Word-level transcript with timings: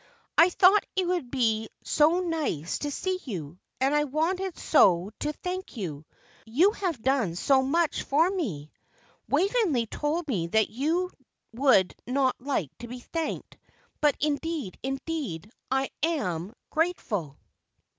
"I 0.35 0.49
thought 0.49 0.83
it 0.95 1.07
would 1.07 1.29
be 1.29 1.69
so 1.83 2.21
nice 2.21 2.79
to 2.79 2.89
see 2.89 3.19
you, 3.23 3.59
and 3.79 3.93
I 3.93 4.05
wanted 4.05 4.57
so 4.57 5.11
to 5.19 5.31
thank 5.31 5.77
you. 5.77 6.05
You 6.47 6.71
have 6.71 7.03
done 7.03 7.35
so 7.35 7.61
much 7.61 8.01
for 8.01 8.27
me! 8.31 8.71
Waveney 9.29 9.85
told 9.85 10.27
me 10.27 10.47
that 10.47 10.71
you 10.71 11.11
would 11.53 11.93
not 12.07 12.35
like 12.41 12.75
to 12.79 12.87
be 12.87 12.99
thanked; 13.01 13.59
but 14.01 14.17
indeed, 14.19 14.79
indeed, 14.81 15.51
I 15.69 15.91
am 16.01 16.53
grateful." 16.71 17.37